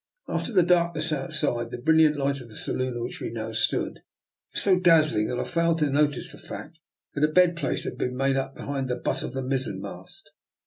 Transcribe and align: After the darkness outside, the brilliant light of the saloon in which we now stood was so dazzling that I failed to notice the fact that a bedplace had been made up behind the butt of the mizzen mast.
After 0.27 0.51
the 0.51 0.63
darkness 0.63 1.13
outside, 1.13 1.69
the 1.69 1.77
brilliant 1.77 2.15
light 2.17 2.41
of 2.41 2.49
the 2.49 2.55
saloon 2.55 2.95
in 2.95 3.03
which 3.03 3.21
we 3.21 3.29
now 3.29 3.51
stood 3.51 3.99
was 4.51 4.63
so 4.63 4.79
dazzling 4.79 5.27
that 5.27 5.39
I 5.39 5.43
failed 5.43 5.77
to 5.77 5.91
notice 5.91 6.31
the 6.31 6.39
fact 6.39 6.79
that 7.13 7.23
a 7.23 7.31
bedplace 7.31 7.83
had 7.83 7.99
been 7.99 8.15
made 8.17 8.35
up 8.35 8.55
behind 8.55 8.87
the 8.87 8.95
butt 8.95 9.21
of 9.21 9.33
the 9.33 9.43
mizzen 9.43 9.79
mast. 9.79 10.31